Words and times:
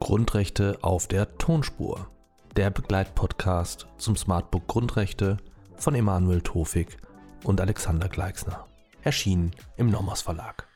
Grundrechte 0.00 0.78
auf 0.82 1.06
der 1.06 1.38
Tonspur. 1.38 2.10
Der 2.56 2.70
Begleitpodcast 2.70 3.86
zum 3.98 4.16
Smartbook 4.16 4.66
Grundrechte 4.66 5.36
von 5.76 5.94
Emanuel 5.94 6.40
Tofik 6.40 6.96
und 7.44 7.60
Alexander 7.60 8.08
Gleixner. 8.08 8.66
Erschienen 9.02 9.52
im 9.76 9.88
Nomos 9.88 10.22
Verlag. 10.22 10.66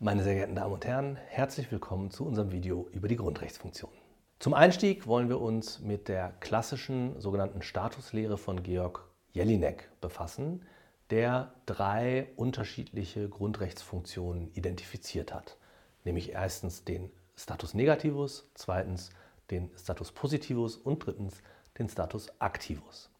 Meine 0.00 0.24
sehr 0.24 0.34
geehrten 0.34 0.56
Damen 0.56 0.74
und 0.74 0.84
Herren, 0.84 1.14
herzlich 1.28 1.70
willkommen 1.70 2.10
zu 2.10 2.26
unserem 2.26 2.50
Video 2.50 2.88
über 2.90 3.06
die 3.06 3.16
Grundrechtsfunktionen. 3.16 4.05
Zum 4.38 4.52
Einstieg 4.52 5.06
wollen 5.06 5.30
wir 5.30 5.40
uns 5.40 5.80
mit 5.80 6.08
der 6.08 6.30
klassischen 6.40 7.18
sogenannten 7.20 7.62
Statuslehre 7.62 8.36
von 8.36 8.62
Georg 8.62 9.08
Jelinek 9.32 9.90
befassen, 10.00 10.62
der 11.10 11.54
drei 11.64 12.28
unterschiedliche 12.36 13.28
Grundrechtsfunktionen 13.28 14.50
identifiziert 14.52 15.32
hat. 15.32 15.56
Nämlich 16.04 16.32
erstens 16.32 16.84
den 16.84 17.10
Status 17.34 17.72
Negativus, 17.72 18.50
zweitens 18.54 19.10
den 19.50 19.70
Status 19.76 20.12
Positivus 20.12 20.76
und 20.76 21.04
drittens 21.04 21.42
den 21.78 21.88
Status 21.88 22.28
Activus. 22.38 23.10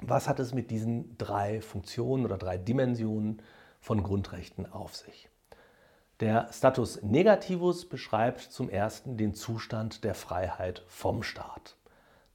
Was 0.00 0.28
hat 0.28 0.40
es 0.40 0.52
mit 0.52 0.70
diesen 0.70 1.16
drei 1.16 1.60
Funktionen 1.60 2.24
oder 2.24 2.38
drei 2.38 2.58
Dimensionen 2.58 3.42
von 3.80 4.02
Grundrechten 4.02 4.66
auf 4.66 4.96
sich? 4.96 5.28
Der 6.20 6.52
Status 6.52 7.02
Negativus 7.02 7.88
beschreibt 7.88 8.40
zum 8.40 8.68
ersten 8.68 9.16
den 9.16 9.32
Zustand 9.34 10.04
der 10.04 10.14
Freiheit 10.14 10.84
vom 10.86 11.22
Staat. 11.22 11.76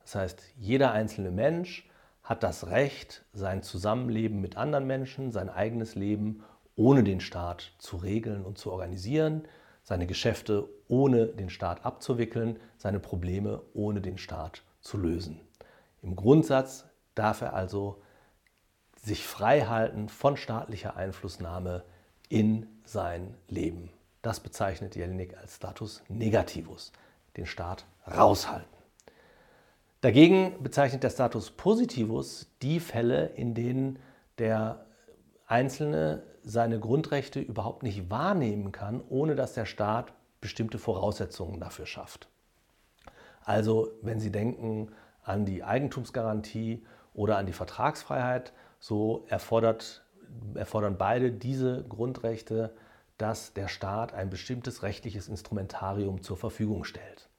Das 0.01 0.15
heißt, 0.15 0.41
jeder 0.57 0.91
einzelne 0.91 1.29
Mensch 1.29 1.87
hat 2.23 2.41
das 2.41 2.67
Recht, 2.67 3.23
sein 3.33 3.61
Zusammenleben 3.61 4.41
mit 4.41 4.57
anderen 4.57 4.87
Menschen, 4.87 5.31
sein 5.31 5.49
eigenes 5.49 5.93
Leben 5.93 6.43
ohne 6.75 7.03
den 7.03 7.19
Staat 7.19 7.73
zu 7.77 7.97
regeln 7.97 8.43
und 8.43 8.57
zu 8.57 8.71
organisieren, 8.71 9.47
seine 9.83 10.07
Geschäfte 10.07 10.67
ohne 10.87 11.27
den 11.27 11.51
Staat 11.51 11.85
abzuwickeln, 11.85 12.59
seine 12.77 12.99
Probleme 12.99 13.61
ohne 13.75 14.01
den 14.01 14.17
Staat 14.17 14.63
zu 14.81 14.97
lösen. 14.97 15.39
Im 16.01 16.15
Grundsatz 16.15 16.85
darf 17.13 17.41
er 17.41 17.53
also 17.53 18.01
sich 18.97 19.27
frei 19.27 19.61
halten 19.61 20.09
von 20.09 20.37
staatlicher 20.37 20.95
Einflussnahme 20.95 21.83
in 22.29 22.74
sein 22.85 23.35
Leben. 23.47 23.89
Das 24.21 24.39
bezeichnet 24.39 24.95
Jelinek 24.95 25.37
als 25.37 25.57
Status 25.57 26.01
Negativus, 26.07 26.91
den 27.37 27.45
Staat 27.45 27.85
raushalten. 28.07 28.75
Dagegen 30.01 30.61
bezeichnet 30.61 31.03
der 31.03 31.09
Status 31.09 31.51
Positivus 31.51 32.47
die 32.61 32.79
Fälle, 32.79 33.27
in 33.27 33.55
denen 33.55 33.99
der 34.37 34.85
Einzelne 35.47 36.23
seine 36.43 36.79
Grundrechte 36.79 37.39
überhaupt 37.39 37.81
nicht 37.83 38.09
wahrnehmen 38.09 38.71
kann, 38.71 39.01
ohne 39.09 39.35
dass 39.35 39.53
der 39.53 39.65
Staat 39.65 40.13
bestimmte 40.41 40.77
Voraussetzungen 40.77 41.59
dafür 41.59 41.87
schafft. 41.87 42.27
Also 43.43 43.89
wenn 44.01 44.19
Sie 44.19 44.31
denken 44.31 44.91
an 45.23 45.45
die 45.45 45.63
Eigentumsgarantie 45.63 46.85
oder 47.13 47.37
an 47.37 47.47
die 47.47 47.53
Vertragsfreiheit, 47.53 48.53
so 48.79 49.25
erfordert 49.27 50.04
erfordern 50.55 50.97
beide 50.97 51.31
diese 51.31 51.83
Grundrechte, 51.87 52.75
dass 53.17 53.53
der 53.53 53.67
Staat 53.67 54.13
ein 54.13 54.29
bestimmtes 54.29 54.83
rechtliches 54.83 55.27
Instrumentarium 55.27 56.21
zur 56.21 56.37
Verfügung 56.37 56.83
stellt. 56.83 57.29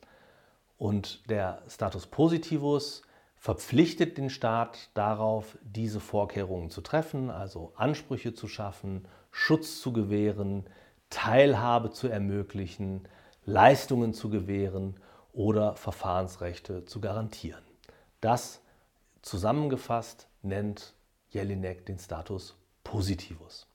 Und 0.79 1.29
der 1.31 1.63
Status 1.69 2.07
Positivus 2.07 3.03
verpflichtet 3.37 4.19
den 4.19 4.31
Staat 4.31 4.91
darauf, 4.95 5.59
diese 5.63 6.01
Vorkehrungen 6.01 6.71
zu 6.71 6.81
treffen, 6.81 7.31
also 7.31 7.73
Ansprüche 7.77 8.35
zu 8.35 8.49
schaffen, 8.49 9.07
Schutz 9.31 9.81
zu 9.81 9.93
gewähren, 9.93 10.65
Teilhabe 11.11 11.91
zu 11.91 12.09
ermöglichen, 12.09 13.07
Leistungen 13.45 14.13
zu 14.13 14.31
gewähren 14.31 14.99
oder 15.33 15.77
Verfahrensrechte 15.77 16.85
zu 16.87 17.01
garantieren. 17.01 17.63
Das 18.21 18.61
zusammengefasst 19.23 20.29
nennt 20.43 20.95
Jelinek 21.29 21.87
den 21.87 21.99
Status 21.99 22.57
Positivus. 22.97 23.67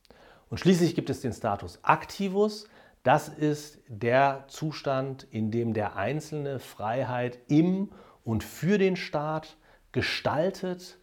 Und 0.49 0.57
schließlich 0.57 0.95
gibt 0.95 1.11
es 1.11 1.21
den 1.21 1.31
Status 1.31 1.77
Activus. 1.83 2.67
Das 3.03 3.29
ist 3.29 3.77
der 3.87 4.45
Zustand, 4.47 5.27
in 5.29 5.51
dem 5.51 5.75
der 5.75 5.95
Einzelne 5.95 6.57
Freiheit 6.57 7.37
im 7.47 7.91
und 8.23 8.43
für 8.43 8.79
den 8.79 8.95
Staat 8.95 9.57
gestaltet. 9.91 10.97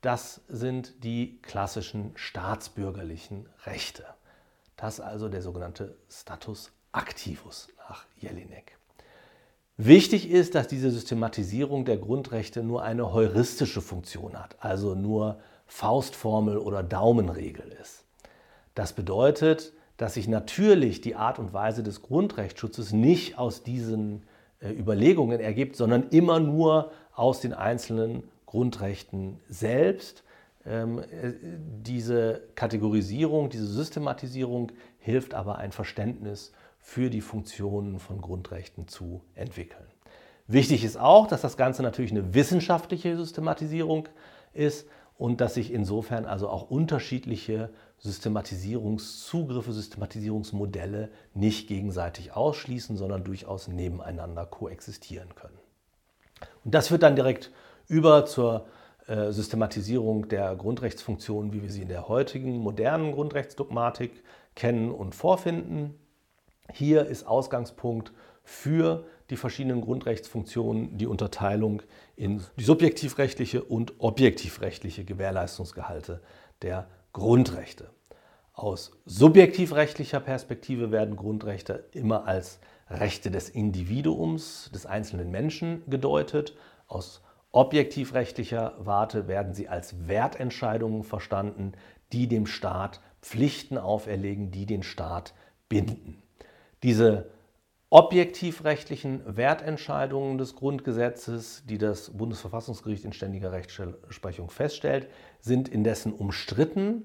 Das 0.00 0.40
sind 0.48 1.04
die 1.04 1.42
klassischen 1.42 2.12
staatsbürgerlichen 2.14 3.46
Rechte. 3.66 4.06
Das 4.78 4.94
ist 4.94 5.04
also 5.04 5.28
der 5.28 5.42
sogenannte 5.42 5.98
Status 6.08 6.72
Activus 6.92 7.68
nach 7.86 8.06
Jelinek. 8.16 8.78
Wichtig 9.76 10.30
ist, 10.30 10.54
dass 10.54 10.68
diese 10.68 10.90
Systematisierung 10.90 11.84
der 11.84 11.98
Grundrechte 11.98 12.62
nur 12.62 12.82
eine 12.82 13.12
heuristische 13.12 13.82
Funktion 13.82 14.38
hat, 14.38 14.56
also 14.60 14.94
nur 14.94 15.38
Faustformel 15.68 16.58
oder 16.58 16.82
Daumenregel 16.82 17.68
ist. 17.80 18.04
Das 18.74 18.92
bedeutet, 18.92 19.72
dass 19.96 20.14
sich 20.14 20.26
natürlich 20.28 21.00
die 21.00 21.14
Art 21.14 21.38
und 21.38 21.52
Weise 21.52 21.82
des 21.82 22.02
Grundrechtsschutzes 22.02 22.92
nicht 22.92 23.38
aus 23.38 23.62
diesen 23.62 24.24
äh, 24.60 24.70
Überlegungen 24.70 25.40
ergibt, 25.40 25.76
sondern 25.76 26.08
immer 26.08 26.40
nur 26.40 26.92
aus 27.14 27.40
den 27.40 27.52
einzelnen 27.52 28.24
Grundrechten 28.46 29.40
selbst. 29.48 30.24
Ähm, 30.64 31.00
äh, 31.00 31.32
diese 31.82 32.42
Kategorisierung, 32.54 33.50
diese 33.50 33.66
Systematisierung 33.66 34.72
hilft 34.98 35.34
aber 35.34 35.58
ein 35.58 35.72
Verständnis 35.72 36.52
für 36.78 37.10
die 37.10 37.20
Funktionen 37.20 37.98
von 37.98 38.20
Grundrechten 38.20 38.88
zu 38.88 39.20
entwickeln. 39.34 39.86
Wichtig 40.46 40.84
ist 40.84 40.98
auch, 40.98 41.26
dass 41.26 41.42
das 41.42 41.56
Ganze 41.56 41.82
natürlich 41.82 42.12
eine 42.12 42.32
wissenschaftliche 42.32 43.16
Systematisierung 43.16 44.08
ist 44.54 44.86
und 45.18 45.40
dass 45.40 45.54
sich 45.54 45.72
insofern 45.72 46.24
also 46.24 46.48
auch 46.48 46.70
unterschiedliche 46.70 47.70
Systematisierungszugriffe, 47.98 49.72
Systematisierungsmodelle 49.72 51.10
nicht 51.34 51.68
gegenseitig 51.68 52.32
ausschließen, 52.34 52.96
sondern 52.96 53.24
durchaus 53.24 53.66
nebeneinander 53.66 54.46
koexistieren 54.46 55.34
können. 55.34 55.58
Und 56.64 56.72
das 56.72 56.88
führt 56.88 57.02
dann 57.02 57.16
direkt 57.16 57.50
über 57.88 58.26
zur 58.26 58.66
äh, 59.08 59.32
Systematisierung 59.32 60.28
der 60.28 60.54
Grundrechtsfunktionen, 60.54 61.52
wie 61.52 61.62
wir 61.62 61.70
sie 61.70 61.82
in 61.82 61.88
der 61.88 62.08
heutigen 62.08 62.56
modernen 62.58 63.10
Grundrechtsdogmatik 63.10 64.22
kennen 64.54 64.92
und 64.92 65.16
vorfinden. 65.16 65.94
Hier 66.72 67.06
ist 67.06 67.26
Ausgangspunkt 67.26 68.12
für 68.42 69.04
die 69.30 69.36
verschiedenen 69.36 69.80
Grundrechtsfunktionen 69.80 70.96
die 70.96 71.06
Unterteilung 71.06 71.82
in 72.16 72.42
die 72.58 72.64
subjektivrechtliche 72.64 73.62
und 73.62 73.94
objektivrechtliche 73.98 75.04
Gewährleistungsgehalte 75.04 76.22
der 76.62 76.88
Grundrechte. 77.12 77.90
Aus 78.52 78.92
subjektivrechtlicher 79.04 80.20
Perspektive 80.20 80.90
werden 80.90 81.16
Grundrechte 81.16 81.84
immer 81.92 82.26
als 82.26 82.58
Rechte 82.90 83.30
des 83.30 83.48
Individuums, 83.48 84.70
des 84.74 84.86
einzelnen 84.86 85.30
Menschen 85.30 85.82
gedeutet. 85.88 86.56
Aus 86.86 87.22
objektivrechtlicher 87.52 88.74
Warte 88.78 89.28
werden 89.28 89.54
sie 89.54 89.68
als 89.68 90.08
Wertentscheidungen 90.08 91.04
verstanden, 91.04 91.72
die 92.12 92.28
dem 92.28 92.46
Staat 92.46 93.00
Pflichten 93.20 93.78
auferlegen, 93.78 94.50
die 94.50 94.66
den 94.66 94.82
Staat 94.82 95.34
binden. 95.68 96.22
Diese 96.82 97.30
objektivrechtlichen 97.90 99.22
Wertentscheidungen 99.36 100.36
des 100.36 100.54
Grundgesetzes, 100.54 101.64
die 101.66 101.78
das 101.78 102.10
Bundesverfassungsgericht 102.10 103.04
in 103.04 103.12
ständiger 103.12 103.52
Rechtsprechung 103.52 104.50
feststellt, 104.50 105.08
sind 105.40 105.68
indessen 105.68 106.12
umstritten. 106.12 107.04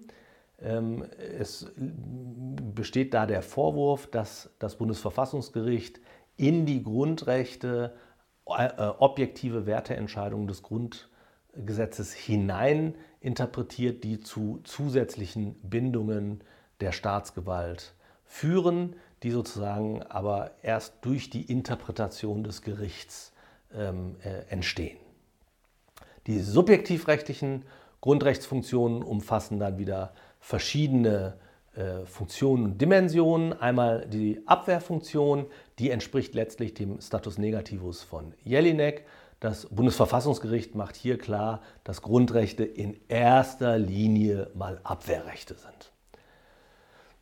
Ähm, 0.61 1.05
es 1.39 1.71
besteht 1.75 3.13
da 3.13 3.25
der 3.25 3.41
Vorwurf, 3.41 4.07
dass 4.07 4.49
das 4.59 4.77
Bundesverfassungsgericht 4.77 6.01
in 6.35 6.65
die 6.65 6.83
Grundrechte 6.83 7.95
äh, 8.45 8.69
objektive 8.99 9.65
Werteentscheidungen 9.65 10.47
des 10.47 10.63
Grundgesetzes 10.63 12.13
hinein 12.13 12.95
interpretiert, 13.21 14.03
die 14.03 14.19
zu 14.19 14.59
zusätzlichen 14.65 15.55
Bindungen 15.61 16.43
der 16.81 16.91
Staatsgewalt 16.91 17.93
führen 18.25 18.95
die 19.23 19.31
sozusagen 19.31 20.03
aber 20.03 20.51
erst 20.61 20.95
durch 21.01 21.29
die 21.29 21.43
Interpretation 21.43 22.43
des 22.43 22.61
Gerichts 22.61 23.33
ähm, 23.73 24.17
äh, 24.23 24.51
entstehen. 24.51 24.97
Die 26.27 26.39
subjektivrechtlichen 26.39 27.63
Grundrechtsfunktionen 28.01 29.01
umfassen 29.01 29.59
dann 29.59 29.77
wieder 29.77 30.13
verschiedene 30.39 31.37
äh, 31.75 32.05
Funktionen 32.05 32.65
und 32.65 32.81
Dimensionen. 32.81 33.53
Einmal 33.53 34.05
die 34.07 34.41
Abwehrfunktion, 34.45 35.45
die 35.79 35.89
entspricht 35.89 36.35
letztlich 36.35 36.73
dem 36.73 36.99
Status 36.99 37.37
Negativus 37.37 38.03
von 38.03 38.33
Jelinek. 38.43 39.05
Das 39.39 39.67
Bundesverfassungsgericht 39.67 40.75
macht 40.75 40.95
hier 40.95 41.17
klar, 41.17 41.61
dass 41.83 42.01
Grundrechte 42.01 42.63
in 42.63 42.99
erster 43.07 43.77
Linie 43.77 44.51
mal 44.53 44.79
Abwehrrechte 44.83 45.55
sind. 45.55 45.92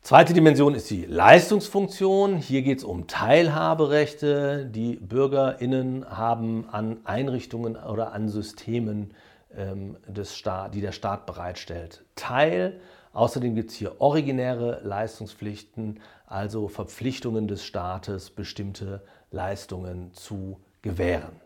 Zweite 0.02 0.32
Dimension 0.32 0.74
ist 0.74 0.90
die 0.90 1.04
Leistungsfunktion. 1.04 2.36
Hier 2.36 2.62
geht 2.62 2.78
es 2.78 2.84
um 2.84 3.06
Teilhaberechte. 3.06 4.66
Die 4.66 4.96
Bürgerinnen 4.96 6.04
haben 6.10 6.68
an 6.68 6.98
Einrichtungen 7.04 7.76
oder 7.76 8.12
an 8.12 8.28
Systemen, 8.28 9.14
ähm, 9.56 9.96
des 10.08 10.36
Staat, 10.36 10.74
die 10.74 10.80
der 10.80 10.90
Staat 10.90 11.24
bereitstellt, 11.24 12.04
teil. 12.16 12.80
Außerdem 13.12 13.54
gibt 13.54 13.70
es 13.70 13.76
hier 13.76 14.00
originäre 14.00 14.80
Leistungspflichten, 14.82 16.00
also 16.26 16.66
Verpflichtungen 16.66 17.46
des 17.46 17.64
Staates, 17.64 18.30
bestimmte 18.30 19.04
Leistungen 19.30 20.12
zu 20.14 20.58
gewähren. 20.82 21.40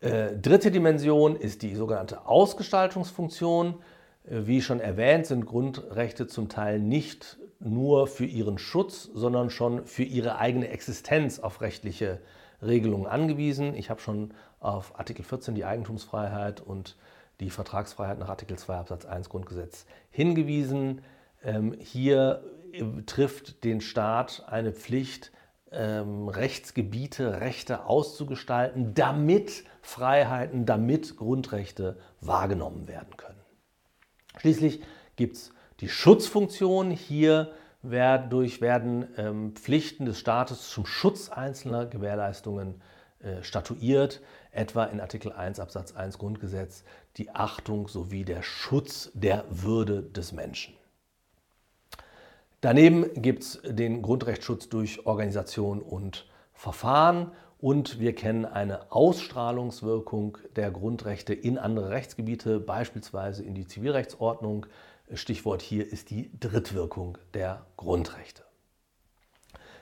Äh, 0.00 0.36
dritte 0.36 0.72
Dimension 0.72 1.36
ist 1.36 1.62
die 1.62 1.76
sogenannte 1.76 2.26
Ausgestaltungsfunktion. 2.26 3.76
Äh, 4.26 4.46
wie 4.46 4.62
schon 4.62 4.80
erwähnt, 4.80 5.26
sind 5.26 5.46
Grundrechte 5.46 6.26
zum 6.26 6.48
Teil 6.48 6.80
nicht 6.80 7.38
nur 7.58 8.06
für 8.06 8.26
ihren 8.26 8.58
Schutz, 8.58 9.10
sondern 9.14 9.50
schon 9.50 9.86
für 9.86 10.02
ihre 10.02 10.38
eigene 10.38 10.68
Existenz 10.68 11.38
auf 11.38 11.60
rechtliche 11.60 12.20
Regelungen 12.62 13.06
angewiesen. 13.06 13.74
Ich 13.74 13.90
habe 13.90 14.00
schon 14.00 14.34
auf 14.60 14.98
Artikel 14.98 15.24
14 15.24 15.54
die 15.54 15.64
Eigentumsfreiheit 15.64 16.60
und 16.60 16.96
die 17.40 17.50
Vertragsfreiheit 17.50 18.18
nach 18.18 18.28
Artikel 18.28 18.58
2 18.58 18.76
Absatz 18.76 19.04
1 19.04 19.28
Grundgesetz 19.28 19.86
hingewiesen. 20.10 21.02
Ähm, 21.44 21.74
hier 21.78 22.42
äh, 22.72 23.02
trifft 23.02 23.64
den 23.64 23.80
Staat 23.80 24.44
eine 24.48 24.72
Pflicht, 24.72 25.32
ähm, 25.70 26.28
Rechtsgebiete, 26.28 27.40
Rechte 27.40 27.84
auszugestalten, 27.84 28.94
damit 28.94 29.64
Freiheiten, 29.82 30.64
damit 30.64 31.16
Grundrechte 31.16 31.98
wahrgenommen 32.20 32.88
werden 32.88 33.16
können. 33.16 33.35
Schließlich 34.36 34.82
gibt 35.16 35.36
es 35.36 35.52
die 35.80 35.88
Schutzfunktion. 35.88 36.90
Hier 36.90 37.52
dadurch 37.82 38.60
werden 38.60 39.08
ähm, 39.16 39.52
Pflichten 39.54 40.06
des 40.06 40.18
Staates 40.18 40.68
zum 40.70 40.86
Schutz 40.86 41.28
einzelner 41.28 41.86
Gewährleistungen 41.86 42.80
äh, 43.20 43.42
statuiert, 43.42 44.20
etwa 44.50 44.84
in 44.84 45.00
Artikel 45.00 45.32
1 45.32 45.60
Absatz 45.60 45.94
1 45.94 46.18
Grundgesetz 46.18 46.84
die 47.16 47.30
Achtung 47.30 47.88
sowie 47.88 48.24
der 48.24 48.42
Schutz 48.42 49.10
der 49.14 49.44
Würde 49.50 50.02
des 50.02 50.32
Menschen. 50.32 50.74
Daneben 52.60 53.22
gibt 53.22 53.42
es 53.42 53.60
den 53.64 54.02
Grundrechtsschutz 54.02 54.68
durch 54.68 55.06
Organisation 55.06 55.80
und 55.80 56.26
Verfahren 56.52 57.32
und 57.58 57.98
wir 57.98 58.14
kennen 58.14 58.44
eine 58.44 58.92
Ausstrahlungswirkung 58.92 60.38
der 60.56 60.70
Grundrechte 60.70 61.32
in 61.32 61.58
andere 61.58 61.90
Rechtsgebiete, 61.90 62.60
beispielsweise 62.60 63.42
in 63.42 63.54
die 63.54 63.66
Zivilrechtsordnung. 63.66 64.66
Stichwort 65.12 65.62
hier 65.62 65.90
ist 65.90 66.10
die 66.10 66.30
Drittwirkung 66.38 67.16
der 67.32 67.64
Grundrechte. 67.76 68.42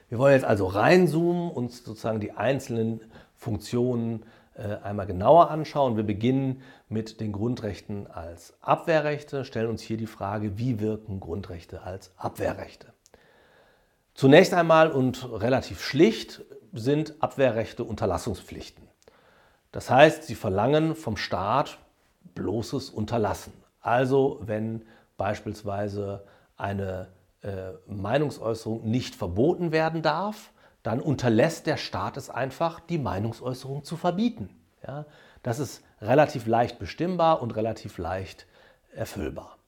Wir 0.08 0.18
wollen 0.18 0.34
jetzt 0.34 0.44
also 0.44 0.66
reinzoomen, 0.66 1.50
uns 1.50 1.82
sozusagen 1.82 2.20
die 2.20 2.32
einzelnen 2.32 3.00
Funktionen 3.34 4.24
äh, 4.54 4.76
einmal 4.82 5.06
genauer 5.06 5.50
anschauen. 5.50 5.96
Wir 5.96 6.04
beginnen 6.04 6.62
mit 6.88 7.20
den 7.20 7.32
Grundrechten 7.32 8.06
als 8.06 8.54
Abwehrrechte, 8.60 9.44
stellen 9.44 9.68
uns 9.68 9.82
hier 9.82 9.96
die 9.96 10.06
Frage, 10.06 10.58
wie 10.58 10.78
wirken 10.78 11.18
Grundrechte 11.18 11.82
als 11.82 12.12
Abwehrrechte. 12.16 12.93
Zunächst 14.14 14.54
einmal 14.54 14.92
und 14.92 15.28
relativ 15.32 15.82
schlicht 15.82 16.42
sind 16.72 17.16
Abwehrrechte 17.20 17.82
Unterlassungspflichten. 17.82 18.88
Das 19.72 19.90
heißt, 19.90 20.22
sie 20.22 20.36
verlangen 20.36 20.94
vom 20.94 21.16
Staat 21.16 21.78
bloßes 22.36 22.90
Unterlassen. 22.90 23.52
Also 23.80 24.40
wenn 24.42 24.82
beispielsweise 25.16 26.24
eine 26.56 27.08
äh, 27.42 27.72
Meinungsäußerung 27.86 28.88
nicht 28.88 29.16
verboten 29.16 29.72
werden 29.72 30.00
darf, 30.00 30.52
dann 30.84 31.00
unterlässt 31.00 31.66
der 31.66 31.76
Staat 31.76 32.16
es 32.16 32.30
einfach, 32.30 32.78
die 32.78 32.98
Meinungsäußerung 32.98 33.82
zu 33.82 33.96
verbieten. 33.96 34.48
Ja, 34.86 35.06
das 35.42 35.58
ist 35.58 35.82
relativ 36.00 36.46
leicht 36.46 36.78
bestimmbar 36.78 37.42
und 37.42 37.56
relativ 37.56 37.98
leicht 37.98 38.46
erfüllbar. 38.94 39.58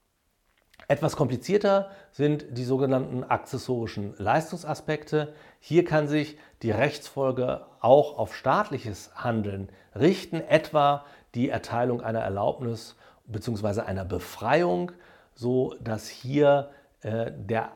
Etwas 0.88 1.16
komplizierter 1.16 1.90
sind 2.12 2.46
die 2.50 2.64
sogenannten 2.64 3.24
akzessorischen 3.24 4.14
Leistungsaspekte. 4.18 5.34
Hier 5.58 5.84
kann 5.84 6.06
sich 6.06 6.38
die 6.62 6.70
Rechtsfolge 6.70 7.66
auch 7.80 8.18
auf 8.18 8.36
staatliches 8.36 9.10
Handeln 9.16 9.68
richten, 9.96 10.40
etwa 10.40 11.04
die 11.34 11.48
Erteilung 11.48 12.00
einer 12.02 12.20
Erlaubnis 12.20 12.96
bzw. 13.26 13.80
einer 13.80 14.04
Befreiung, 14.04 14.92
so 15.34 15.74
dass 15.80 16.08
hier 16.08 16.70
äh, 17.02 17.32
der, 17.34 17.72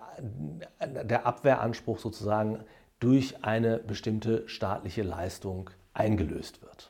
der 0.81 1.27
Abwehranspruch 1.27 1.99
sozusagen 1.99 2.65
durch 3.01 3.45
eine 3.45 3.79
bestimmte 3.79 4.49
staatliche 4.49 5.03
Leistung 5.03 5.71
eingelöst 5.95 6.63
wird. 6.63 6.90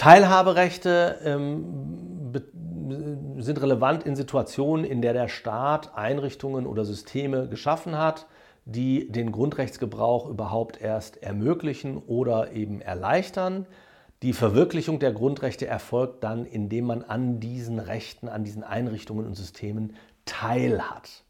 Teilhaberechte 0.00 1.18
ähm, 1.26 2.32
sind 3.36 3.60
relevant 3.60 4.04
in 4.04 4.16
Situationen, 4.16 4.86
in 4.86 5.02
der 5.02 5.12
der 5.12 5.28
Staat 5.28 5.94
Einrichtungen 5.94 6.66
oder 6.66 6.86
Systeme 6.86 7.50
geschaffen 7.50 7.98
hat, 7.98 8.26
die 8.64 9.12
den 9.12 9.30
Grundrechtsgebrauch 9.30 10.26
überhaupt 10.26 10.80
erst 10.80 11.22
ermöglichen 11.22 11.98
oder 11.98 12.52
eben 12.52 12.80
erleichtern. 12.80 13.66
Die 14.22 14.32
Verwirklichung 14.32 15.00
der 15.00 15.12
Grundrechte 15.12 15.66
erfolgt 15.66 16.24
dann, 16.24 16.46
indem 16.46 16.86
man 16.86 17.02
an 17.02 17.38
diesen 17.38 17.78
Rechten, 17.78 18.30
an 18.30 18.42
diesen 18.42 18.64
Einrichtungen 18.64 19.26
und 19.26 19.34
Systemen 19.34 19.96
teilhat. 20.24 21.24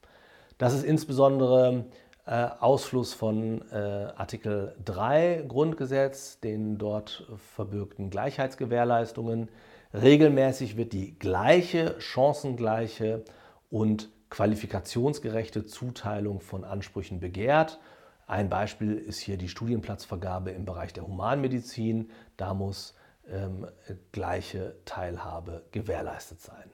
Das 0.58 0.74
ist 0.74 0.84
insbesondere 0.84 1.86
äh, 2.26 2.48
Ausfluss 2.60 3.14
von 3.14 3.62
äh, 3.70 3.74
Artikel 4.16 4.76
3 4.84 5.44
Grundgesetz, 5.48 6.40
den 6.40 6.78
dort 6.78 7.26
verbürgten 7.54 8.10
Gleichheitsgewährleistungen. 8.10 9.48
Regelmäßig 9.92 10.76
wird 10.76 10.92
die 10.92 11.18
gleiche, 11.18 11.96
chancengleiche 12.00 13.24
und 13.70 14.10
qualifikationsgerechte 14.30 15.66
Zuteilung 15.66 16.40
von 16.40 16.64
Ansprüchen 16.64 17.20
begehrt. 17.20 17.80
Ein 18.26 18.48
Beispiel 18.48 18.96
ist 18.96 19.18
hier 19.18 19.36
die 19.36 19.48
Studienplatzvergabe 19.48 20.52
im 20.52 20.64
Bereich 20.64 20.92
der 20.92 21.06
Humanmedizin. 21.06 22.10
Da 22.36 22.54
muss 22.54 22.94
ähm, 23.28 23.66
gleiche 24.12 24.76
Teilhabe 24.84 25.64
gewährleistet 25.72 26.40
sein. 26.40 26.70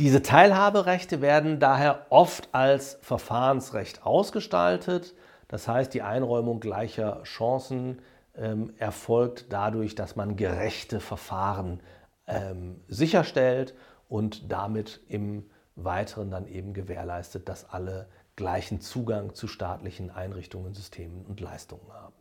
Diese 0.00 0.22
Teilhaberechte 0.22 1.20
werden 1.20 1.60
daher 1.60 2.06
oft 2.08 2.48
als 2.52 2.98
Verfahrensrecht 3.02 4.06
ausgestaltet. 4.06 5.14
Das 5.46 5.68
heißt, 5.68 5.92
die 5.92 6.00
Einräumung 6.00 6.58
gleicher 6.58 7.22
Chancen 7.24 8.00
ähm, 8.34 8.72
erfolgt 8.78 9.52
dadurch, 9.52 9.94
dass 9.94 10.16
man 10.16 10.36
gerechte 10.36 11.00
Verfahren 11.00 11.80
ähm, 12.26 12.80
sicherstellt 12.88 13.74
und 14.08 14.50
damit 14.50 15.00
im 15.08 15.50
Weiteren 15.76 16.30
dann 16.30 16.48
eben 16.48 16.72
gewährleistet, 16.72 17.46
dass 17.50 17.68
alle 17.68 18.08
gleichen 18.36 18.80
Zugang 18.80 19.34
zu 19.34 19.48
staatlichen 19.48 20.10
Einrichtungen, 20.10 20.72
Systemen 20.72 21.26
und 21.26 21.40
Leistungen 21.40 21.92
haben. 21.92 22.14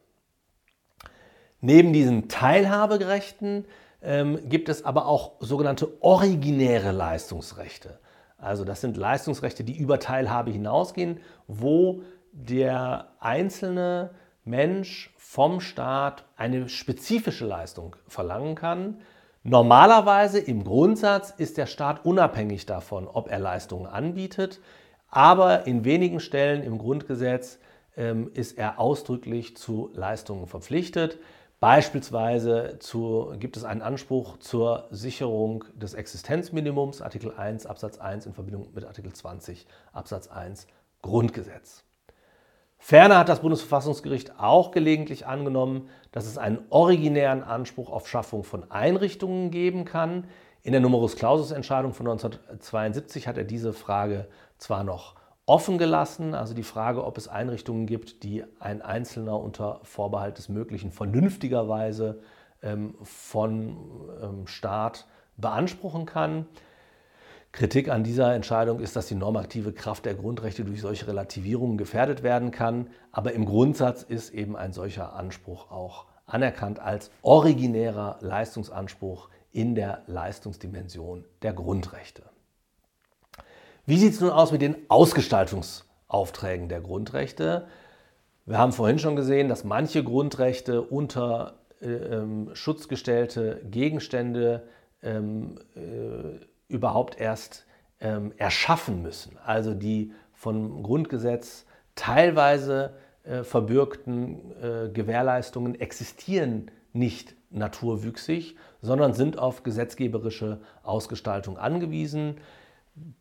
Neben 1.61 1.93
diesen 1.93 2.27
Teilhaberechten 2.27 3.63
ähm, 4.01 4.49
gibt 4.49 4.69
es 4.69 4.85
aber 4.85 5.05
auch 5.05 5.33
sogenannte 5.39 6.01
originäre 6.01 6.91
Leistungsrechte. 6.91 7.99
Also 8.37 8.63
das 8.63 8.81
sind 8.81 8.97
Leistungsrechte, 8.97 9.63
die 9.63 9.77
über 9.77 9.99
Teilhabe 9.99 10.51
hinausgehen, 10.51 11.19
wo 11.47 12.01
der 12.31 13.07
einzelne 13.19 14.11
Mensch 14.45 15.13
vom 15.17 15.59
Staat 15.59 16.25
eine 16.37 16.69
spezifische 16.69 17.45
Leistung 17.45 17.95
verlangen 18.07 18.55
kann. 18.55 19.01
Normalerweise 19.43 20.39
im 20.39 20.63
Grundsatz 20.63 21.33
ist 21.37 21.57
der 21.57 21.65
Staat 21.65 22.05
unabhängig 22.05 22.65
davon, 22.65 23.07
ob 23.07 23.29
er 23.29 23.39
Leistungen 23.39 23.87
anbietet, 23.87 24.59
aber 25.09 25.65
in 25.65 25.85
wenigen 25.85 26.19
Stellen 26.19 26.63
im 26.63 26.77
Grundgesetz 26.77 27.59
ähm, 27.97 28.31
ist 28.33 28.57
er 28.57 28.79
ausdrücklich 28.79 29.57
zu 29.57 29.91
Leistungen 29.93 30.47
verpflichtet. 30.47 31.19
Beispielsweise 31.59 32.77
zu, 32.79 33.33
gibt 33.37 33.57
es 33.57 33.65
einen 33.65 33.81
Anspruch 33.81 34.37
zur 34.37 34.87
Sicherung 34.91 35.65
des 35.75 35.93
Existenzminimums, 35.93 37.01
Artikel 37.01 37.33
1 37.33 37.65
Absatz 37.65 37.97
1 37.97 38.27
in 38.27 38.33
Verbindung 38.33 38.69
mit 38.73 38.85
Artikel 38.85 39.11
20 39.11 39.67
Absatz 39.91 40.29
1 40.29 40.67
Grundgesetz. 41.01 41.83
Ferner 42.77 43.17
hat 43.17 43.27
das 43.27 43.41
Bundesverfassungsgericht 43.41 44.39
auch 44.39 44.71
gelegentlich 44.71 45.27
angenommen, 45.27 45.89
dass 46.13 46.27
es 46.27 46.37
einen 46.37 46.59
originären 46.69 47.43
Anspruch 47.43 47.89
auf 47.89 48.07
Schaffung 48.07 48.45
von 48.45 48.71
Einrichtungen 48.71 49.51
geben 49.51 49.83
kann. 49.83 50.27
In 50.63 50.71
der 50.71 50.79
Numerus 50.79 51.17
Clausus 51.17 51.51
Entscheidung 51.51 51.93
von 51.93 52.07
1972 52.07 53.27
hat 53.27 53.37
er 53.37 53.43
diese 53.43 53.73
Frage 53.73 54.29
zwar 54.57 54.85
noch 54.85 55.18
offen 55.49 55.79
gelassen. 55.79 56.35
Also 56.35 56.53
die 56.53 56.63
Frage, 56.63 57.03
ob 57.03 57.17
es 57.17 57.27
Einrichtungen 57.27 57.87
gibt, 57.87 58.23
die 58.23 58.43
ein 58.59 58.81
Einzelner 58.81 59.39
unter 59.39 59.79
Vorbehalt 59.83 60.37
des 60.37 60.47
Möglichen 60.47 60.91
vernünftigerweise 60.91 62.21
ähm, 62.61 62.95
von 63.01 63.77
ähm, 64.21 64.47
Staat 64.47 65.07
beanspruchen 65.37 66.05
kann. 66.05 66.45
Kritik 67.51 67.89
an 67.89 68.03
dieser 68.03 68.35
Entscheidung 68.35 68.79
ist, 68.79 68.95
dass 68.95 69.07
die 69.07 69.15
normative 69.15 69.73
Kraft 69.73 70.05
der 70.05 70.13
Grundrechte 70.13 70.63
durch 70.63 70.81
solche 70.81 71.07
Relativierungen 71.07 71.79
gefährdet 71.79 72.21
werden 72.21 72.51
kann. 72.51 72.91
Aber 73.11 73.33
im 73.33 73.45
Grundsatz 73.45 74.03
ist 74.03 74.31
eben 74.31 74.55
ein 74.55 74.71
solcher 74.71 75.13
Anspruch 75.13 75.71
auch 75.71 76.05
anerkannt 76.27 76.79
als 76.79 77.09
originärer 77.23 78.19
Leistungsanspruch 78.21 79.29
in 79.51 79.73
der 79.73 80.03
Leistungsdimension 80.05 81.25
der 81.41 81.53
Grundrechte. 81.53 82.21
Wie 83.89 83.97
sieht 83.97 84.13
es 84.13 84.21
nun 84.21 84.29
aus 84.29 84.51
mit 84.51 84.61
den 84.61 84.75
Ausgestaltungsaufträgen 84.87 86.69
der 86.69 86.79
Grundrechte? 86.79 87.65
Wir 88.45 88.59
haben 88.59 88.71
vorhin 88.71 88.99
schon 88.99 89.15
gesehen, 89.15 89.49
dass 89.49 89.63
manche 89.63 90.03
Grundrechte 90.03 90.83
unter 90.83 91.55
äh, 91.81 91.87
ähm, 91.87 92.51
schutzgestellte 92.53 93.61
Gegenstände 93.65 94.67
ähm, 95.01 95.57
äh, 95.75 96.45
überhaupt 96.67 97.19
erst 97.19 97.65
ähm, 97.99 98.31
erschaffen 98.37 99.01
müssen. 99.01 99.39
Also 99.43 99.73
die 99.73 100.13
vom 100.33 100.83
Grundgesetz 100.83 101.65
teilweise 101.95 102.93
äh, 103.23 103.41
verbürgten 103.41 104.51
äh, 104.61 104.89
Gewährleistungen 104.89 105.73
existieren 105.73 106.69
nicht 106.93 107.33
naturwüchsig, 107.49 108.55
sondern 108.83 109.15
sind 109.15 109.39
auf 109.39 109.63
gesetzgeberische 109.63 110.61
Ausgestaltung 110.83 111.57
angewiesen. 111.57 112.35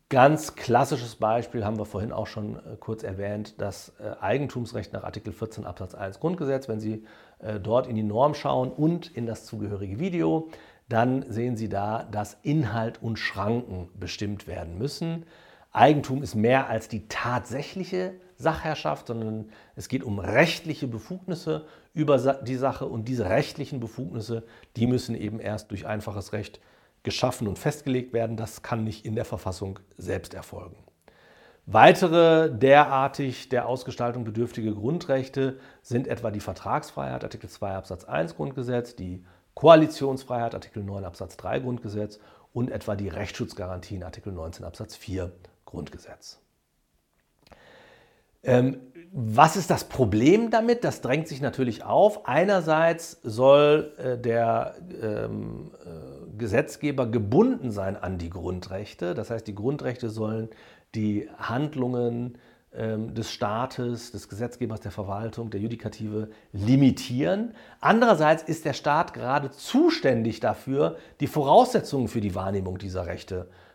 Ganz 0.09 0.55
klassisches 0.55 1.15
Beispiel 1.17 1.63
haben 1.63 1.77
wir 1.77 1.85
vorhin 1.85 2.11
auch 2.11 2.25
schon 2.25 2.55
äh, 2.55 2.77
kurz 2.79 3.03
erwähnt, 3.03 3.61
das 3.61 3.93
äh, 3.99 4.19
Eigentumsrecht 4.19 4.91
nach 4.91 5.03
Artikel 5.03 5.31
14 5.31 5.65
Absatz 5.65 5.93
1 5.93 6.19
Grundgesetz. 6.19 6.67
Wenn 6.67 6.79
Sie 6.79 7.05
äh, 7.37 7.59
dort 7.59 7.85
in 7.85 7.95
die 7.95 8.03
Norm 8.03 8.33
schauen 8.33 8.71
und 8.71 9.15
in 9.15 9.27
das 9.27 9.45
zugehörige 9.45 9.99
Video, 9.99 10.49
dann 10.87 11.31
sehen 11.31 11.55
Sie 11.55 11.69
da, 11.69 12.03
dass 12.11 12.37
Inhalt 12.41 13.01
und 13.03 13.19
Schranken 13.19 13.89
bestimmt 13.99 14.47
werden 14.47 14.79
müssen. 14.79 15.25
Eigentum 15.71 16.23
ist 16.23 16.33
mehr 16.33 16.67
als 16.67 16.87
die 16.87 17.07
tatsächliche 17.07 18.13
Sachherrschaft, 18.35 19.07
sondern 19.07 19.51
es 19.75 19.87
geht 19.89 20.03
um 20.03 20.17
rechtliche 20.17 20.87
Befugnisse 20.87 21.65
über 21.93 22.17
die 22.17 22.55
Sache 22.55 22.87
und 22.87 23.07
diese 23.07 23.29
rechtlichen 23.29 23.79
Befugnisse, 23.79 24.43
die 24.75 24.87
müssen 24.87 25.13
eben 25.13 25.39
erst 25.39 25.69
durch 25.69 25.85
einfaches 25.85 26.33
Recht 26.33 26.59
geschaffen 27.03 27.47
und 27.47 27.59
festgelegt 27.59 28.13
werden. 28.13 28.37
Das 28.37 28.61
kann 28.61 28.83
nicht 28.83 29.05
in 29.05 29.15
der 29.15 29.25
Verfassung 29.25 29.79
selbst 29.97 30.33
erfolgen. 30.33 30.77
Weitere 31.65 32.51
derartig 32.51 33.49
der 33.49 33.67
Ausgestaltung 33.67 34.23
bedürftige 34.23 34.73
Grundrechte 34.73 35.59
sind 35.83 36.07
etwa 36.07 36.31
die 36.31 36.39
Vertragsfreiheit, 36.39 37.23
Artikel 37.23 37.47
2 37.47 37.75
Absatz 37.75 38.05
1 38.05 38.35
Grundgesetz, 38.35 38.95
die 38.95 39.23
Koalitionsfreiheit, 39.53 40.55
Artikel 40.55 40.83
9 40.83 41.05
Absatz 41.05 41.37
3 41.37 41.59
Grundgesetz 41.59 42.19
und 42.53 42.71
etwa 42.71 42.95
die 42.95 43.09
Rechtsschutzgarantien, 43.09 44.01
Artikel 44.03 44.33
19 44.33 44.65
Absatz 44.65 44.95
4 44.95 45.31
Grundgesetz. 45.65 46.39
Ähm, 48.41 48.79
was 49.11 49.55
ist 49.55 49.69
das 49.69 49.85
Problem 49.85 50.51
damit? 50.51 50.83
Das 50.83 51.01
drängt 51.01 51.27
sich 51.27 51.41
natürlich 51.41 51.83
auf. 51.83 52.27
Einerseits 52.27 53.19
soll 53.23 53.93
äh, 53.97 54.17
der 54.17 54.75
ähm, 55.01 55.71
äh, 55.83 56.37
Gesetzgeber 56.37 57.07
gebunden 57.07 57.71
sein 57.71 57.97
an 57.97 58.17
die 58.17 58.29
Grundrechte. 58.29 59.15
Das 59.15 59.29
heißt, 59.29 59.47
die 59.47 59.55
Grundrechte 59.55 60.09
sollen 60.09 60.49
die 60.95 61.27
Handlungen 61.37 62.37
ähm, 62.71 63.15
des 63.15 63.31
Staates, 63.31 64.11
des 64.11 64.29
Gesetzgebers, 64.29 64.81
der 64.81 64.91
Verwaltung, 64.91 65.49
der 65.49 65.59
Judikative 65.59 66.29
limitieren. 66.51 67.55
Andererseits 67.81 68.43
ist 68.43 68.65
der 68.65 68.73
Staat 68.73 69.13
gerade 69.13 69.49
zuständig 69.49 70.39
dafür, 70.39 70.97
die 71.19 71.27
Voraussetzungen 71.27 72.07
für 72.07 72.21
die 72.21 72.35
Wahrnehmung 72.35 72.77
dieser 72.77 73.07
Rechte 73.07 73.47
äh, 73.49 73.68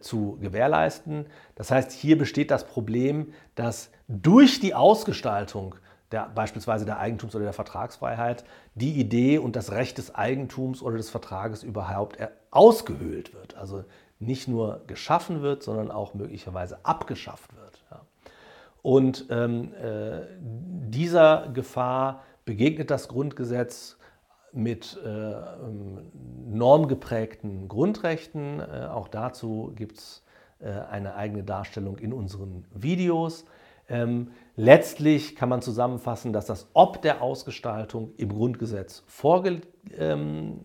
zu 0.00 0.38
gewährleisten. 0.40 1.26
Das 1.56 1.70
heißt, 1.70 1.90
hier 1.92 2.16
besteht 2.16 2.50
das 2.50 2.66
Problem, 2.66 3.32
dass 3.54 3.90
durch 4.06 4.60
die 4.60 4.74
Ausgestaltung 4.74 5.74
der, 6.12 6.30
beispielsweise 6.34 6.84
der 6.84 7.00
Eigentums- 7.00 7.34
oder 7.34 7.44
der 7.44 7.52
Vertragsfreiheit 7.52 8.44
die 8.74 8.92
Idee 8.92 9.38
und 9.38 9.56
das 9.56 9.72
Recht 9.72 9.98
des 9.98 10.14
Eigentums 10.14 10.82
oder 10.82 10.96
des 10.96 11.10
Vertrages 11.10 11.62
überhaupt 11.62 12.18
ausgehöhlt 12.50 13.34
wird. 13.34 13.56
Also 13.56 13.84
nicht 14.20 14.46
nur 14.46 14.82
geschaffen 14.86 15.42
wird, 15.42 15.62
sondern 15.62 15.90
auch 15.90 16.14
möglicherweise 16.14 16.78
abgeschafft 16.84 17.56
wird. 17.56 17.64
Und 18.84 19.28
ähm, 19.30 19.72
äh, 19.82 20.26
dieser 20.38 21.48
Gefahr 21.54 22.22
begegnet 22.44 22.90
das 22.90 23.08
Grundgesetz 23.08 23.96
mit 24.54 24.98
äh, 25.04 25.08
ähm, 25.08 26.10
normgeprägten 26.46 27.68
Grundrechten. 27.68 28.60
Äh, 28.60 28.86
auch 28.90 29.08
dazu 29.08 29.72
gibt 29.74 29.98
es 29.98 30.24
äh, 30.60 30.70
eine 30.70 31.16
eigene 31.16 31.42
Darstellung 31.42 31.98
in 31.98 32.12
unseren 32.12 32.64
Videos. 32.72 33.44
Ähm, 33.88 34.30
letztlich 34.56 35.36
kann 35.36 35.48
man 35.48 35.60
zusammenfassen, 35.60 36.32
dass 36.32 36.46
das 36.46 36.68
Ob 36.72 37.02
der 37.02 37.20
Ausgestaltung 37.20 38.12
im 38.16 38.30
Grundgesetz 38.30 39.02
vorgegeben 39.06 39.66
ähm, 39.98 40.60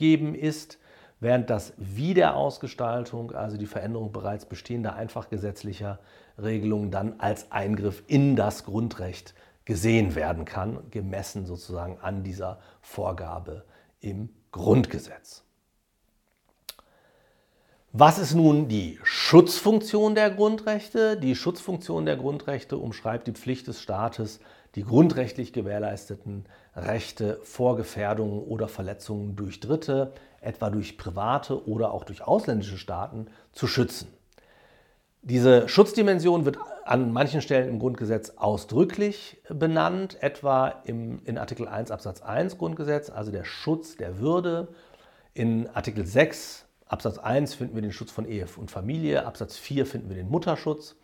äh, 0.00 0.38
ist, 0.38 0.78
während 1.20 1.50
das 1.50 1.74
Wie 1.76 2.14
der 2.14 2.36
Ausgestaltung, 2.36 3.32
also 3.32 3.58
die 3.58 3.66
Veränderung 3.66 4.12
bereits 4.12 4.46
bestehender 4.46 4.94
einfach 4.94 5.28
gesetzlicher 5.28 5.98
Regelungen, 6.40 6.90
dann 6.90 7.16
als 7.18 7.52
Eingriff 7.52 8.02
in 8.06 8.34
das 8.34 8.64
Grundrecht 8.64 9.34
gesehen 9.64 10.14
werden 10.14 10.44
kann, 10.44 10.90
gemessen 10.90 11.46
sozusagen 11.46 11.98
an 12.00 12.24
dieser 12.24 12.58
Vorgabe 12.80 13.64
im 14.00 14.28
Grundgesetz. 14.50 15.44
Was 17.94 18.18
ist 18.18 18.34
nun 18.34 18.68
die 18.68 18.98
Schutzfunktion 19.02 20.14
der 20.14 20.30
Grundrechte? 20.30 21.18
Die 21.18 21.36
Schutzfunktion 21.36 22.06
der 22.06 22.16
Grundrechte 22.16 22.78
umschreibt 22.78 23.26
die 23.26 23.32
Pflicht 23.32 23.66
des 23.66 23.82
Staates, 23.82 24.40
die 24.74 24.82
grundrechtlich 24.82 25.52
gewährleisteten 25.52 26.46
Rechte 26.74 27.38
vor 27.42 27.76
Gefährdungen 27.76 28.40
oder 28.44 28.68
Verletzungen 28.68 29.36
durch 29.36 29.60
Dritte, 29.60 30.14
etwa 30.40 30.70
durch 30.70 30.96
private 30.96 31.68
oder 31.68 31.92
auch 31.92 32.04
durch 32.04 32.22
ausländische 32.22 32.78
Staaten, 32.78 33.26
zu 33.52 33.66
schützen. 33.66 34.08
Diese 35.20 35.68
Schutzdimension 35.68 36.46
wird 36.46 36.56
an 36.84 37.12
manchen 37.12 37.40
Stellen 37.40 37.68
im 37.68 37.78
Grundgesetz 37.78 38.30
ausdrücklich 38.36 39.40
benannt, 39.48 40.22
etwa 40.22 40.68
im, 40.84 41.20
in 41.24 41.38
Artikel 41.38 41.68
1 41.68 41.90
Absatz 41.90 42.22
1 42.22 42.58
Grundgesetz, 42.58 43.10
also 43.10 43.30
der 43.30 43.44
Schutz 43.44 43.96
der 43.96 44.18
Würde. 44.18 44.68
In 45.34 45.68
Artikel 45.74 46.06
6 46.06 46.66
Absatz 46.86 47.18
1 47.18 47.54
finden 47.54 47.74
wir 47.74 47.82
den 47.82 47.92
Schutz 47.92 48.10
von 48.10 48.26
Ehe 48.26 48.46
und 48.56 48.70
Familie, 48.70 49.24
Absatz 49.24 49.56
4 49.56 49.86
finden 49.86 50.08
wir 50.08 50.16
den 50.16 50.28
Mutterschutz. 50.28 50.96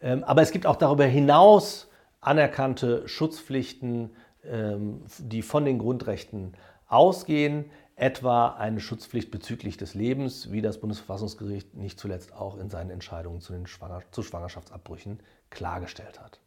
Ähm, 0.00 0.24
aber 0.24 0.42
es 0.42 0.50
gibt 0.50 0.66
auch 0.66 0.76
darüber 0.76 1.04
hinaus 1.04 1.88
anerkannte 2.20 3.06
Schutzpflichten, 3.08 4.10
ähm, 4.44 5.02
die 5.18 5.42
von 5.42 5.64
den 5.64 5.78
Grundrechten 5.78 6.54
ausgehen 6.88 7.70
etwa 8.02 8.48
eine 8.48 8.80
Schutzpflicht 8.80 9.30
bezüglich 9.30 9.76
des 9.76 9.94
Lebens, 9.94 10.50
wie 10.50 10.60
das 10.60 10.80
Bundesverfassungsgericht 10.80 11.74
nicht 11.74 12.00
zuletzt 12.00 12.34
auch 12.34 12.58
in 12.58 12.68
seinen 12.68 12.90
Entscheidungen 12.90 13.40
zu, 13.40 13.52
den 13.52 13.68
Schwanger 13.68 14.02
zu 14.10 14.24
Schwangerschaftsabbrüchen 14.24 15.20
klargestellt 15.50 16.20
hat. 16.20 16.40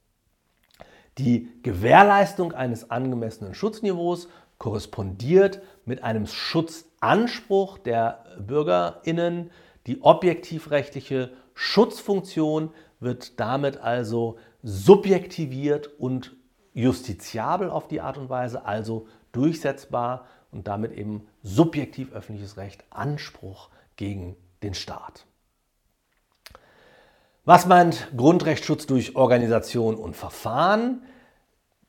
Die 1.17 1.47
Gewährleistung 1.63 2.51
eines 2.51 2.91
angemessenen 2.91 3.53
Schutzniveaus 3.53 4.27
korrespondiert 4.57 5.61
mit 5.85 6.03
einem 6.03 6.27
Schutzanspruch 6.27 7.77
der 7.77 8.25
Bürgerinnen. 8.37 9.49
Die 9.87 10.01
objektivrechtliche 10.01 11.31
Schutzfunktion 11.53 12.71
wird 12.99 13.39
damit 13.39 13.77
also 13.77 14.37
subjektiviert 14.61 15.87
und 15.99 16.35
justiziabel 16.73 17.69
auf 17.69 17.87
die 17.87 18.01
Art 18.01 18.17
und 18.17 18.27
Weise, 18.27 18.65
also 18.65 19.07
durchsetzbar 19.31 20.25
und 20.55 20.67
damit 20.67 20.93
eben 20.93 21.27
subjektiv 21.43 22.13
öffentliches 22.13 22.57
Recht, 22.57 22.83
Anspruch 22.89 23.69
gegen 23.97 24.35
den 24.63 24.73
Staat. 24.73 25.25
Was 27.43 27.67
meint 27.67 28.07
Grundrechtsschutz 28.17 28.87
durch 28.87 29.15
Organisation 29.15 29.95
und 29.95 30.15
Verfahren? 30.15 31.03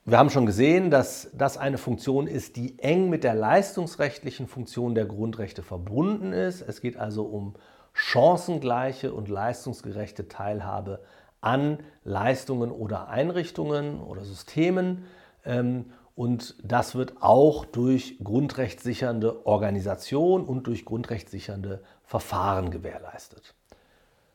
Wir 0.04 0.18
haben 0.18 0.30
schon 0.30 0.46
gesehen, 0.46 0.90
dass 0.90 1.30
das 1.32 1.56
eine 1.56 1.78
Funktion 1.78 2.26
ist, 2.26 2.56
die 2.56 2.78
eng 2.78 3.08
mit 3.08 3.24
der 3.24 3.34
leistungsrechtlichen 3.34 4.46
Funktion 4.46 4.94
der 4.94 5.06
Grundrechte 5.06 5.62
verbunden 5.62 6.32
ist. 6.32 6.60
Es 6.60 6.80
geht 6.80 6.96
also 6.96 7.24
um 7.24 7.54
chancengleiche 7.94 9.14
und 9.14 9.28
leistungsgerechte 9.28 10.28
Teilhabe 10.28 11.00
an 11.40 11.78
Leistungen 12.04 12.70
oder 12.70 13.08
Einrichtungen 13.08 14.00
oder 14.00 14.24
Systemen. 14.24 15.06
Und 16.16 16.56
das 16.64 16.94
wird 16.94 17.20
auch 17.20 17.66
durch 17.66 18.18
grundrechtssichernde 18.24 19.46
Organisation 19.46 20.44
und 20.46 20.66
durch 20.66 20.86
grundrechtssichernde 20.86 21.82
Verfahren 22.04 22.70
gewährleistet. 22.70 23.54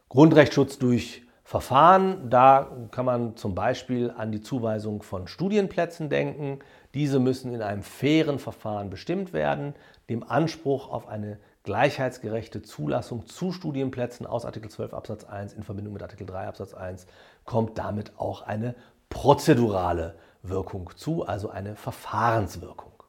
Grundrechtsschutz 0.08 0.78
durch 0.78 1.24
Verfahren, 1.44 2.30
da 2.30 2.72
kann 2.92 3.06
man 3.06 3.36
zum 3.36 3.56
Beispiel 3.56 4.12
an 4.16 4.32
die 4.32 4.42
Zuweisung 4.42 5.02
von 5.02 5.28
Studienplätzen 5.28 6.10
denken. 6.10 6.60
Diese 6.94 7.20
müssen 7.20 7.52
in 7.52 7.64
einem 7.64 7.82
fairen 7.82 8.38
Verfahren 8.38 8.92
bestimmt 8.92 9.34
werden. 9.34 9.74
Dem 10.08 10.24
Anspruch 10.24 10.90
auf 10.90 11.08
eine 11.08 11.40
gleichheitsgerechte 11.64 12.62
Zulassung 12.62 13.26
zu 13.26 13.52
Studienplätzen 13.52 14.28
aus 14.28 14.46
Artikel 14.46 14.70
12 14.70 14.94
Absatz 14.94 15.24
1 15.24 15.54
in 15.54 15.64
Verbindung 15.64 15.94
mit 15.94 16.04
Artikel 16.04 16.28
3 16.28 16.48
Absatz 16.48 16.74
1 16.76 17.08
kommt 17.44 17.78
damit 17.78 18.18
auch 18.18 18.44
eine 18.44 18.76
prozedurale 19.12 20.16
Wirkung 20.42 20.90
zu, 20.96 21.24
also 21.24 21.50
eine 21.50 21.76
Verfahrenswirkung. 21.76 23.04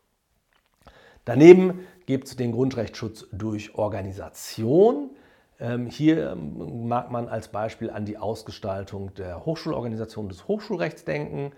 Daneben 1.25 1.87
gibt 2.05 2.29
es 2.29 2.37
den 2.37 2.53
Grundrechtsschutz 2.53 3.27
durch 3.33 3.75
Organisation. 3.77 5.11
Ähm, 5.59 5.87
hier 5.87 6.33
ähm, 6.33 6.89
mag 6.89 7.11
man 7.11 7.29
als 7.29 7.49
Beispiel 7.49 7.91
an 7.91 8.05
die 8.05 8.19
Ausgestaltung 8.19 9.15
der 9.15 9.47
Hochschulorganisation 9.47 10.29
des 10.29 10.49
Hochschulrechts 10.49 11.05
denken. 11.05 11.53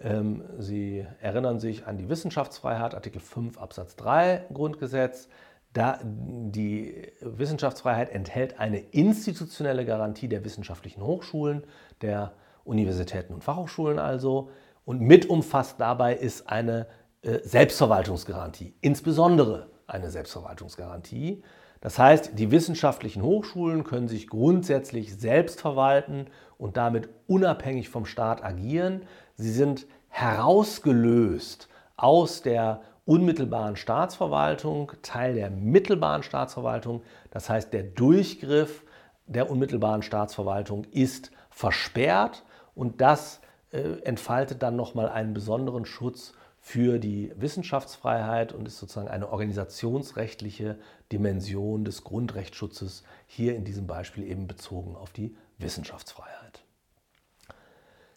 Ähm, 0.00 0.44
Sie 0.58 1.04
erinnern 1.20 1.58
sich 1.58 1.86
an 1.86 1.98
die 1.98 2.08
Wissenschaftsfreiheit, 2.08 2.94
Artikel 2.94 3.20
5 3.20 3.58
Absatz 3.58 3.96
3 3.96 4.46
Grundgesetz. 4.54 5.28
Da 5.72 6.00
die 6.04 7.12
Wissenschaftsfreiheit 7.20 8.10
enthält 8.10 8.58
eine 8.58 8.78
institutionelle 8.78 9.84
Garantie 9.84 10.28
der 10.28 10.44
wissenschaftlichen 10.44 11.02
Hochschulen, 11.02 11.64
der 12.02 12.32
Universitäten 12.70 13.34
und 13.34 13.44
Fachhochschulen 13.44 13.98
also. 13.98 14.50
Und 14.84 15.00
mit 15.00 15.28
umfasst 15.28 15.76
dabei 15.78 16.14
ist 16.14 16.48
eine 16.48 16.86
äh, 17.22 17.40
Selbstverwaltungsgarantie, 17.42 18.74
insbesondere 18.80 19.68
eine 19.86 20.10
Selbstverwaltungsgarantie. 20.10 21.42
Das 21.80 21.98
heißt, 21.98 22.38
die 22.38 22.50
wissenschaftlichen 22.50 23.22
Hochschulen 23.22 23.84
können 23.84 24.08
sich 24.08 24.28
grundsätzlich 24.28 25.16
selbst 25.16 25.60
verwalten 25.60 26.26
und 26.58 26.76
damit 26.76 27.08
unabhängig 27.26 27.88
vom 27.88 28.06
Staat 28.06 28.44
agieren. 28.44 29.02
Sie 29.34 29.50
sind 29.50 29.86
herausgelöst 30.08 31.68
aus 31.96 32.42
der 32.42 32.82
unmittelbaren 33.06 33.76
Staatsverwaltung, 33.76 34.92
Teil 35.02 35.34
der 35.34 35.50
mittelbaren 35.50 36.22
Staatsverwaltung. 36.22 37.02
Das 37.30 37.48
heißt, 37.48 37.72
der 37.72 37.82
Durchgriff 37.82 38.84
der 39.26 39.50
unmittelbaren 39.50 40.02
Staatsverwaltung 40.02 40.84
ist 40.92 41.30
versperrt 41.50 42.44
und 42.74 43.00
das 43.00 43.40
äh, 43.72 44.00
entfaltet 44.02 44.62
dann 44.62 44.76
nochmal 44.76 45.08
einen 45.08 45.34
besonderen 45.34 45.84
Schutz 45.84 46.34
für 46.60 46.98
die 46.98 47.32
Wissenschaftsfreiheit 47.36 48.52
und 48.52 48.66
ist 48.68 48.78
sozusagen 48.78 49.08
eine 49.08 49.30
organisationsrechtliche 49.30 50.78
Dimension 51.10 51.84
des 51.84 52.04
Grundrechtsschutzes, 52.04 53.02
hier 53.26 53.56
in 53.56 53.64
diesem 53.64 53.86
Beispiel 53.86 54.24
eben 54.24 54.46
bezogen 54.46 54.94
auf 54.94 55.10
die 55.10 55.34
Wissenschaftsfreiheit. 55.58 56.62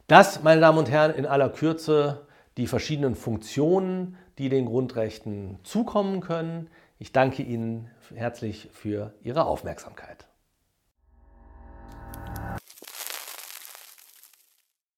Das, 0.08 0.44
meine 0.44 0.60
Damen 0.60 0.78
und 0.78 0.92
Herren, 0.92 1.16
in 1.16 1.26
aller 1.26 1.50
Kürze 1.50 2.28
die 2.58 2.68
verschiedenen 2.68 3.16
Funktionen, 3.16 4.18
die 4.38 4.50
den 4.50 4.66
Grundrechten 4.66 5.60
zukommen 5.64 6.20
können. 6.20 6.70
Ich 7.00 7.12
danke 7.12 7.44
Ihnen 7.44 7.90
herzlich 8.14 8.70
für 8.74 9.14
Ihre 9.24 9.46
Aufmerksamkeit. 9.46 10.28